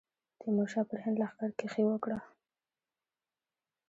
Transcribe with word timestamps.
تیمورشاه 0.39 0.85
پر 0.89 0.99
هند 1.03 1.17
لښکرکښي 1.21 1.83
وکړه. 1.87 2.19